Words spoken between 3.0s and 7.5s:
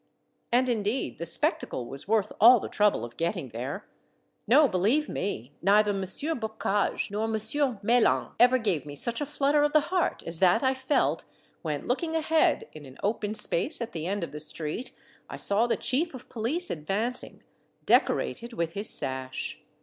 of getting there. No, beheve me, neither Monsieur Bocage nor